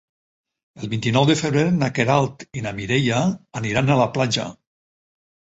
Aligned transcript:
El 0.85 0.89
vint-i-nou 0.93 1.27
de 1.31 1.35
febrer 1.41 1.65
na 1.75 1.91
Queralt 1.99 2.47
i 2.61 2.65
na 2.69 2.73
Mireia 2.79 3.21
aniran 3.63 3.93
a 3.93 3.99
la 4.03 4.09
platja. 4.17 4.51